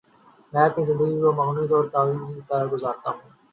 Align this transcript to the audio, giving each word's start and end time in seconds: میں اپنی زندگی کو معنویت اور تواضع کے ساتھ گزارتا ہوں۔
میں 0.53 0.63
اپنی 0.65 0.85
زندگی 0.85 1.19
کو 1.21 1.31
معنویت 1.31 1.71
اور 1.71 1.83
تواضع 1.87 2.33
کے 2.33 2.41
ساتھ 2.47 2.73
گزارتا 2.73 3.09
ہوں۔ 3.09 3.29